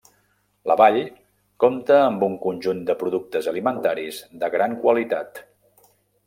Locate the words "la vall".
0.69-0.95